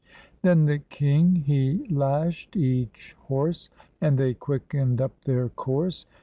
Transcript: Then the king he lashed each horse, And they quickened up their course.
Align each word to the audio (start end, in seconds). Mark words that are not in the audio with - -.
Then 0.41 0.65
the 0.65 0.79
king 0.79 1.35
he 1.45 1.85
lashed 1.87 2.55
each 2.55 3.15
horse, 3.27 3.69
And 4.01 4.17
they 4.17 4.33
quickened 4.33 4.99
up 4.99 5.11
their 5.25 5.47
course. 5.49 6.07